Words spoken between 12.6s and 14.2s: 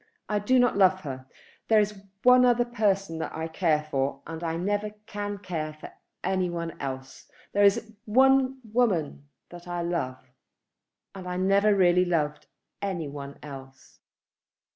any one else."